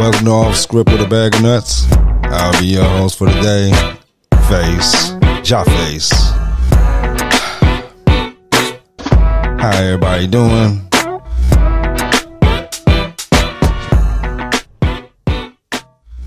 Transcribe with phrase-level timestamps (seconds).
[0.00, 1.84] Welcome to Off Script with a Bag of Nuts.
[1.92, 3.70] I'll be your host for today.
[4.48, 5.10] Face.
[5.44, 6.10] Ja Face.
[9.60, 10.88] How everybody doing?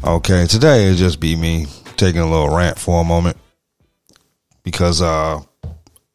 [0.04, 1.66] Okay, today it'll just be me
[1.98, 3.38] taking a little rant for a moment.
[4.62, 5.42] Because uh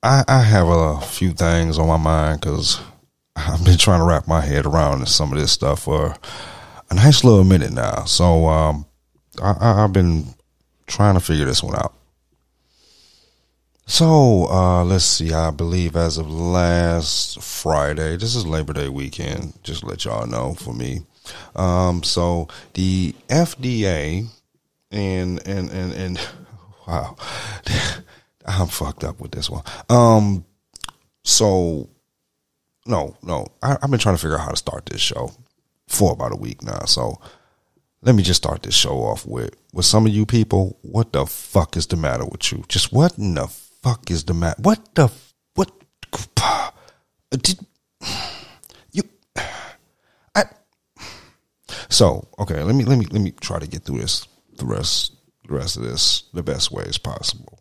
[0.04, 2.80] I, I have a few things on my mind because
[3.34, 6.14] I've been trying to wrap my head around some of this stuff for
[6.90, 8.04] a nice little minute now.
[8.04, 8.86] So um,
[9.42, 10.24] I, I, I've been
[10.86, 11.94] trying to figure this one out.
[13.86, 15.32] So uh, let's see.
[15.32, 19.54] I believe as of last Friday, this is Labor Day weekend.
[19.62, 21.00] Just let y'all know for me.
[21.56, 24.26] Um, so the FDA
[24.90, 26.28] and and and and
[26.86, 27.16] wow.
[28.46, 29.62] I'm fucked up with this one.
[29.90, 30.44] Um,
[31.22, 31.88] so
[32.86, 35.30] no, no, I, have been trying to figure out how to start this show
[35.88, 36.84] for about a week now.
[36.84, 37.20] So
[38.02, 40.78] let me just start this show off with with some of you people.
[40.82, 42.64] What the fuck is the matter with you?
[42.68, 44.60] Just what in the fuck is the matter?
[44.62, 45.10] What the
[45.54, 45.72] what
[47.30, 47.58] did
[48.92, 49.02] you?
[50.34, 50.44] I
[51.88, 52.62] so okay.
[52.62, 55.14] Let me let me let me try to get through this the rest
[55.48, 57.58] the rest of this the best way as possible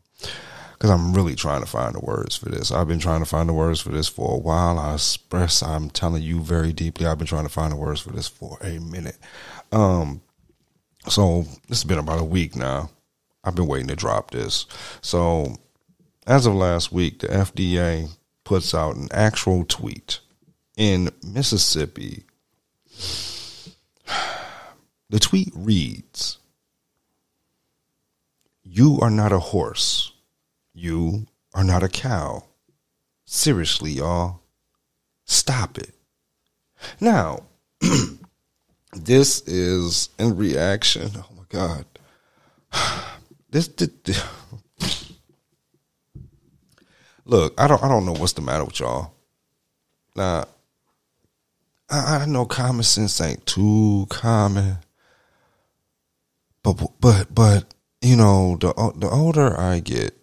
[0.77, 2.71] because I'm really trying to find the words for this.
[2.71, 4.77] I've been trying to find the words for this for a while.
[4.77, 8.11] I express, I'm telling you very deeply, I've been trying to find the words for
[8.11, 9.17] this for a minute.
[9.71, 10.21] Um,
[11.09, 12.91] so has been about a week now.
[13.43, 14.67] I've been waiting to drop this.
[15.01, 15.55] So
[16.27, 20.19] as of last week, the FDA puts out an actual tweet
[20.75, 22.23] in Mississippi.
[25.09, 26.37] The tweet reads,
[28.61, 30.11] You are not a horse
[30.77, 32.43] you are not a cow.
[33.25, 34.41] Seriously, y'all.
[35.25, 35.93] Stop it.
[36.99, 37.39] Now,
[38.93, 41.11] this is in reaction.
[41.15, 41.85] Oh my God.
[43.49, 44.21] This, this, this,
[47.25, 49.13] look, I don't I don't know what's the matter with y'all.
[50.17, 50.43] Now,
[51.89, 54.79] I, I know common sense ain't too common,
[56.61, 60.13] but but but you know the the older I get,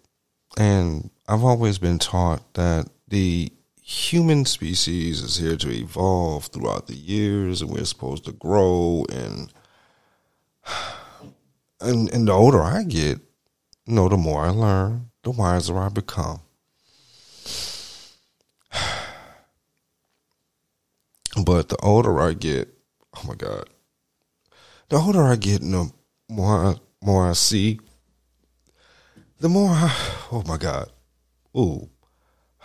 [0.57, 6.95] and I've always been taught that the human species is here to evolve throughout the
[6.95, 9.53] years and we're supposed to grow and
[11.81, 13.21] and and the older I get,
[13.87, 16.41] you know, the more I learn, the wiser I become.
[21.45, 22.73] But the older I get,
[23.17, 23.69] oh my God,
[24.89, 25.91] the older I get, the
[26.29, 27.81] more more I see
[29.45, 29.95] the more, I,
[30.33, 30.91] oh my God,
[31.55, 31.91] ooh,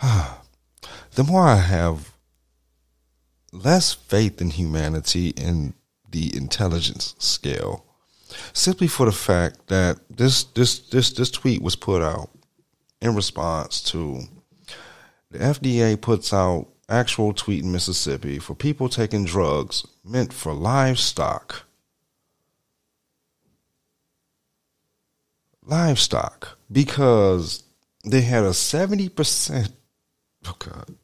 [0.00, 2.16] the more I have
[3.52, 5.74] less faith in humanity in
[6.10, 7.84] the intelligence scale,
[8.54, 12.30] simply for the fact that this this this this tweet was put out
[13.02, 14.22] in response to
[15.30, 21.66] the FDA puts out actual tweet in Mississippi for people taking drugs meant for livestock.
[25.70, 27.62] Livestock because
[28.04, 29.72] they had a 70%.
[30.46, 30.94] Oh, God.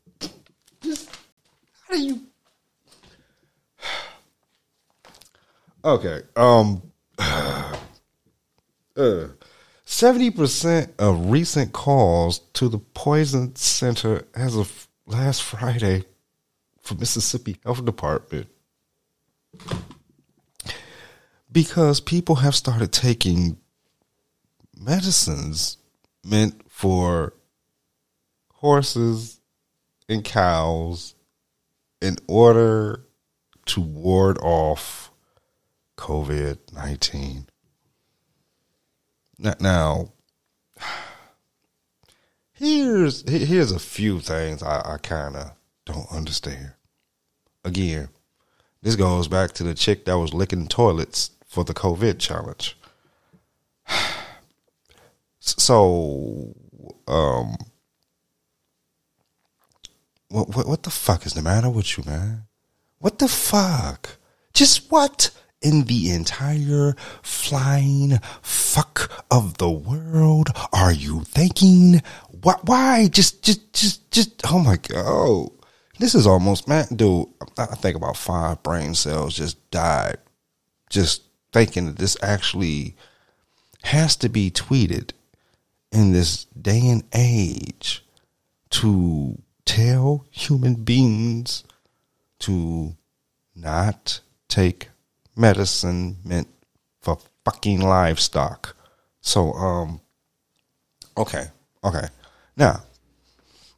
[1.89, 2.21] How do you.
[5.85, 6.23] Okay.
[6.35, 6.83] Um.
[8.97, 9.29] Uh,
[9.87, 16.05] 70% of recent calls to the poison center as of last Friday
[16.81, 18.49] for Mississippi Health Department
[21.53, 23.59] because people have started taking
[24.87, 25.79] medicines
[26.25, 27.35] meant for
[28.55, 29.41] horses
[30.09, 31.15] and cows
[32.01, 33.05] in order
[33.67, 35.11] to ward off
[35.99, 37.47] COVID 19.
[39.61, 40.13] Now,
[42.53, 45.53] here's here's a few things I, I kind of
[45.85, 46.73] don't understand.
[47.65, 48.09] Again,
[48.83, 52.77] this goes back to the chick that was licking toilets for the COVID challenge.
[55.47, 56.55] So,
[57.07, 57.57] um,
[60.29, 62.47] what, what what the fuck is the matter with you, man?
[62.99, 64.19] What the fuck?
[64.53, 65.31] Just what
[65.63, 72.03] in the entire flying fuck of the world are you thinking?
[72.43, 72.55] Why?
[72.63, 73.09] Why?
[73.09, 74.43] Just, just, just, just.
[74.51, 75.51] Oh my god!
[76.01, 77.29] This is almost man, dude.
[77.57, 80.19] I think about five brain cells just died,
[80.91, 81.23] just
[81.53, 82.97] thinking that this actually
[83.85, 85.13] has to be tweeted
[85.97, 88.05] in this day and age
[88.69, 91.65] to tell human beings
[92.39, 92.95] to
[93.55, 94.91] not take
[95.35, 96.49] medicine meant
[97.01, 98.77] for fucking livestock.
[99.23, 100.03] So, um,
[101.17, 101.47] okay,
[101.83, 102.09] okay.
[102.59, 102.83] Now,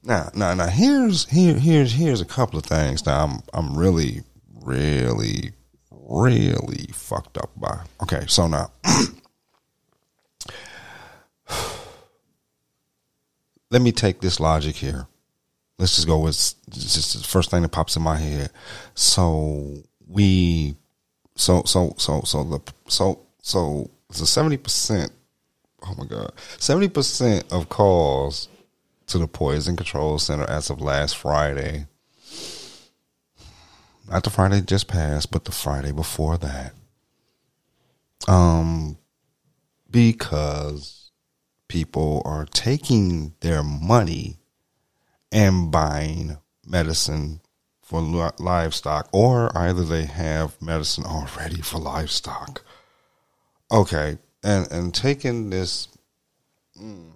[0.03, 0.67] now, now, now.
[0.67, 4.23] Here's here, here's here's a couple of things that I'm I'm really,
[4.65, 5.53] really,
[5.93, 7.85] really fucked up by.
[8.03, 8.73] Okay, so now.
[13.71, 15.07] let me take this logic here.
[15.79, 18.51] Let's just go with just the first thing that pops in my head.
[18.95, 20.75] So we,
[21.37, 25.13] so so so so the so so so seventy percent.
[25.83, 28.49] Oh my god, seventy percent of calls
[29.07, 31.87] to the Poison Control Center as of last Friday.
[34.11, 36.73] Not the Friday just passed, but the Friday before that.
[38.27, 38.97] Um,
[39.91, 41.08] because
[41.69, 44.39] people are taking their money
[45.31, 47.41] and buying medicine
[47.83, 48.01] for
[48.39, 52.63] livestock, or either they have medicine already for livestock.
[53.71, 55.89] Okay, and and taking this.
[56.81, 57.13] Mm,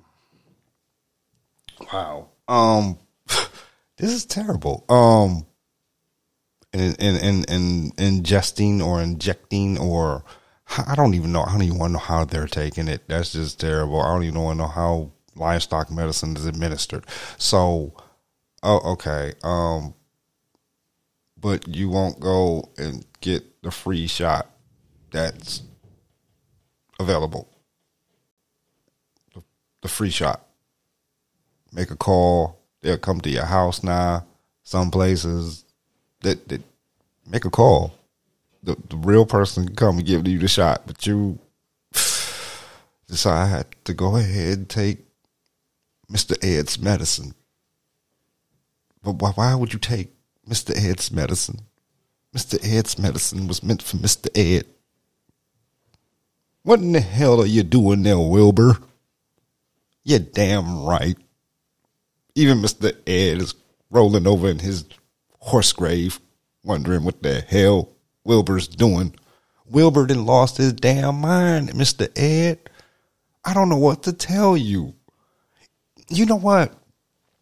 [1.93, 2.29] wow.
[2.49, 4.85] Um, this is terrible.
[4.89, 5.47] Um,
[6.73, 10.25] and and and in ingesting or injecting or
[10.79, 11.43] I don't even know.
[11.43, 13.03] I don't even want to know how they're taking it.
[13.09, 14.01] That's just terrible.
[14.01, 17.05] I don't even want to know how livestock medicine is administered.
[17.39, 17.95] So,
[18.63, 19.35] oh, okay.
[19.43, 19.95] Um,
[21.39, 24.51] but you won't go and get the free shot
[25.11, 25.63] that's
[26.99, 27.49] available.
[29.35, 29.43] The,
[29.83, 30.47] the free shot.
[31.73, 32.59] Make a call.
[32.81, 34.27] They'll come to your house now.
[34.63, 35.65] Some places
[36.21, 36.63] that, that
[37.27, 37.95] make a call
[38.63, 41.39] the, the real person can come and give you the shot, but you
[43.09, 44.99] decide to go ahead and take
[46.11, 46.37] Mr.
[46.43, 47.35] Ed's medicine.
[49.03, 50.13] But why, why would you take
[50.49, 50.73] Mr.
[50.77, 51.61] Ed's medicine?
[52.35, 52.59] Mr.
[52.65, 54.29] Ed's medicine was meant for Mr.
[54.35, 54.67] Ed.
[56.63, 58.79] What in the hell are you doing there, Wilbur?
[60.05, 61.17] You're damn right.
[62.35, 62.93] Even Mr.
[63.07, 63.55] Ed is
[63.91, 64.85] rolling over in his
[65.41, 66.21] horse grave,
[66.65, 67.91] wondering what the hell
[68.25, 69.15] Wilbur's doing.
[69.67, 72.11] Wilbur done lost his damn mind, Mr.
[72.17, 72.59] Ed.
[73.45, 74.95] I don't know what to tell you.
[76.09, 76.75] You know what,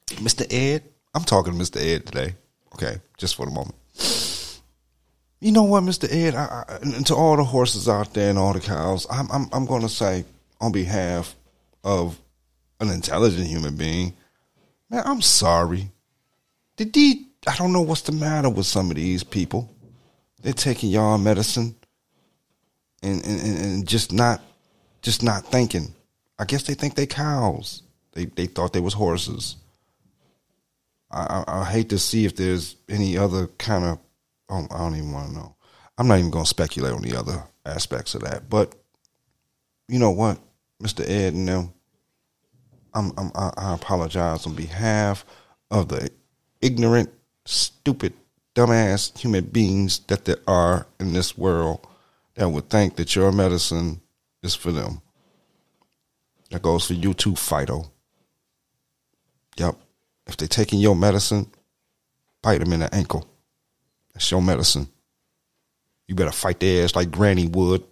[0.06, 0.47] Mr.
[0.50, 0.85] Ed?
[1.15, 1.81] I'm talking to Mr.
[1.82, 2.35] Ed today.
[2.75, 3.75] Okay, just for the moment.
[5.41, 6.06] You know what, Mr.
[6.11, 6.35] Ed?
[6.35, 9.49] I, I, and to all the horses out there and all the cows, I'm I'm,
[9.53, 10.25] I'm going to say
[10.61, 11.35] on behalf
[11.83, 12.21] of
[12.79, 14.15] an intelligent human being,
[14.91, 15.91] man, I'm sorry.
[16.76, 17.26] Did he?
[17.47, 19.75] I don't know what's the matter with some of these people.
[20.43, 21.75] They're taking y'all medicine
[23.03, 24.41] and, and, and just not
[25.03, 25.95] just not thinking.
[26.39, 27.83] I guess they think they cows.
[28.13, 29.57] They they thought they was horses.
[31.11, 33.99] I, I, I hate to see if there's any other kind of.
[34.49, 35.57] Oh, I don't even want to know.
[35.99, 38.49] I'm not even going to speculate on the other aspects of that.
[38.49, 38.75] But
[39.89, 40.39] you know what,
[40.81, 41.73] Mister Ed and them,
[42.95, 45.25] I'm, I'm I apologize on behalf
[45.71, 46.11] of the
[46.61, 47.11] ignorant,
[47.45, 48.15] stupid
[48.55, 51.87] dumbass human beings that there are in this world
[52.35, 54.00] that would think that your medicine
[54.43, 55.02] is for them.
[56.50, 57.91] That goes for you too, Fido.
[59.56, 59.76] Yep.
[60.26, 61.50] If they're taking your medicine,
[62.42, 63.28] bite them in the ankle.
[64.12, 64.88] That's your medicine.
[66.09, 67.85] You better fight their ass like Granny would.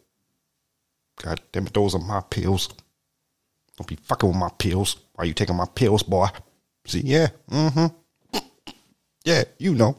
[1.17, 2.69] God damn it, those are my pills.
[3.77, 4.97] Don't be fucking with my pills.
[5.15, 6.29] Why you taking my pills, boy?
[6.85, 8.39] See, yeah, mm-hmm.
[9.25, 9.97] Yeah, you know.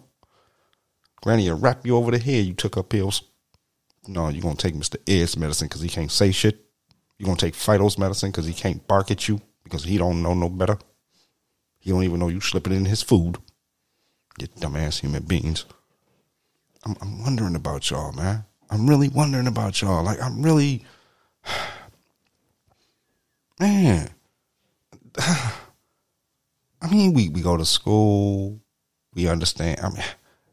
[1.22, 2.46] Granny will wrap you over the head.
[2.46, 3.24] You took her pills.
[4.08, 4.98] No, you're going to take Mr.
[5.08, 6.66] Ed's medicine because he can't say shit.
[7.18, 10.24] You're going to take Fido's medicine because he can't bark at you because he don't
[10.24, 10.78] know no better.
[11.80, 13.38] He don't even know you slipping in his food.
[14.40, 15.66] You dumbass human beings.
[16.86, 18.46] I'm, I'm wondering about y'all, man.
[18.70, 20.04] I'm really wondering about y'all.
[20.04, 20.86] Like, I'm really,
[23.60, 24.10] man.
[26.82, 28.62] I mean, we, we go to school.
[29.14, 29.82] We understand.
[29.82, 30.04] I mean,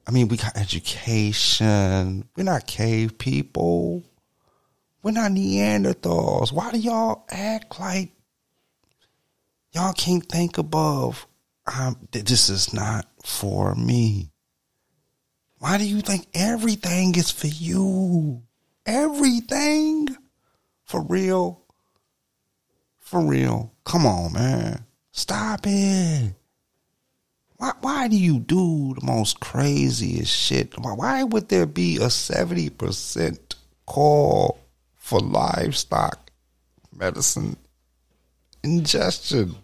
[0.06, 2.28] I mean, we got education.
[2.36, 4.04] We're not cave people.
[5.02, 6.52] We're not Neanderthals.
[6.52, 8.10] Why do y'all act like
[9.72, 11.26] y'all can't think above?
[11.66, 14.30] Um, this is not for me.
[15.58, 18.42] Why do you think everything is for you?
[18.84, 20.08] Everything?
[20.84, 21.62] For real?
[23.00, 23.72] For real?
[23.84, 24.84] Come on, man.
[25.10, 26.34] Stop it.
[27.58, 30.78] Why, why do you do the most craziest shit?
[30.78, 33.54] Why, why would there be a 70%
[33.86, 34.58] call
[34.94, 36.30] for livestock
[36.94, 37.56] medicine
[38.62, 39.56] ingestion?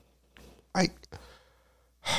[0.75, 0.93] Like,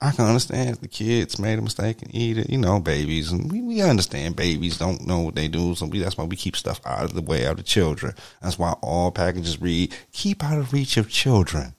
[0.00, 2.50] I can understand if the kids made a mistake and eat it.
[2.50, 5.98] You know, babies, and we, we understand babies don't know what they do, so we,
[6.00, 8.14] that's why we keep stuff out of the way of children.
[8.40, 11.74] That's why all packages read "keep out of reach of children."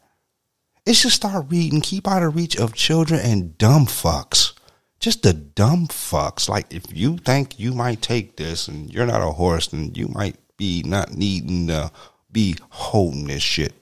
[0.87, 4.53] It should start reading "keep out of reach of children and dumb fucks."
[5.01, 6.47] Just the dumb fucks.
[6.47, 10.07] Like if you think you might take this and you're not a horse, then you
[10.07, 11.91] might be not needing to
[12.31, 13.73] be holding this shit.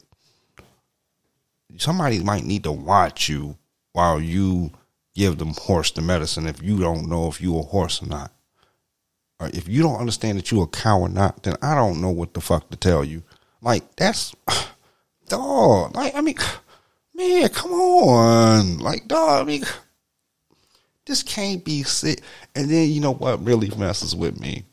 [1.77, 3.55] Somebody might need to watch you
[3.93, 4.71] while you
[5.13, 8.31] give them horse the medicine if you don't know if you a horse or not.
[9.39, 12.09] Or if you don't understand that you a cow or not, then I don't know
[12.09, 13.21] what the fuck to tell you.
[13.61, 14.33] Like that's
[15.27, 15.95] dog.
[15.95, 16.37] Like I mean,
[17.15, 18.79] man, come on.
[18.79, 19.41] Like dog.
[19.41, 19.63] I mean,
[21.05, 22.21] this can't be sick.
[22.55, 24.65] And then you know what really messes with me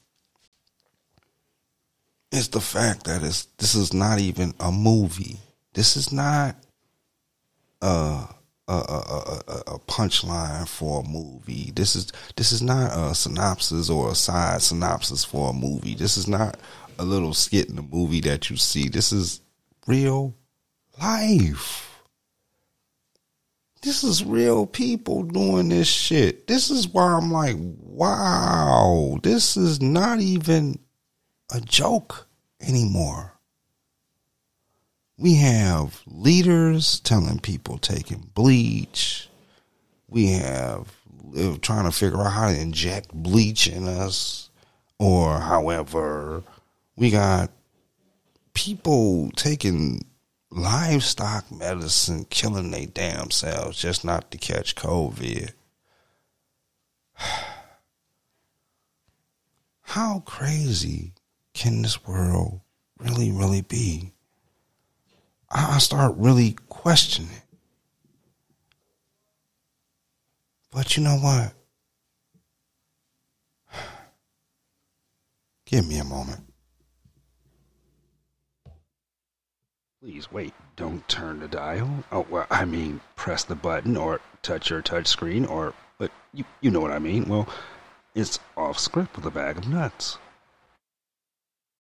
[2.30, 5.36] is the fact that it's this is not even a movie.
[5.74, 6.56] This is not
[7.82, 8.26] a,
[8.68, 11.72] a, a, a punchline for a movie.
[11.74, 15.94] This is this is not a synopsis or a side synopsis for a movie.
[15.94, 16.58] This is not
[16.98, 18.88] a little skit in a movie that you see.
[18.88, 19.40] This is
[19.86, 20.34] real
[21.00, 21.91] life.
[23.82, 26.46] This is real people doing this shit.
[26.46, 30.78] This is why I'm like, wow, this is not even
[31.52, 32.28] a joke
[32.60, 33.32] anymore.
[35.18, 39.28] We have leaders telling people taking bleach.
[40.08, 40.92] We have
[41.36, 44.50] uh, trying to figure out how to inject bleach in us,
[44.98, 46.44] or however,
[46.96, 47.50] we got
[48.54, 50.02] people taking
[50.52, 55.52] livestock medicine, killing their damn selves just not to catch COVID.
[59.82, 61.12] How crazy
[61.54, 62.60] can this world
[62.98, 64.12] really, really be?
[65.50, 67.42] I start really questioning.
[70.70, 71.52] But you know what?
[75.66, 76.51] Give me a moment.
[80.02, 80.52] Please wait.
[80.74, 82.02] Don't turn the dial.
[82.10, 86.44] Oh, well, I mean, press the button or touch your touch screen or, but you,
[86.60, 87.28] you know what I mean.
[87.28, 87.48] Well,
[88.12, 90.18] it's off script with a bag of nuts.